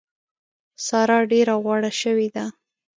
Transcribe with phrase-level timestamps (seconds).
[0.87, 2.45] سارا ډېره غوړه شوې ده.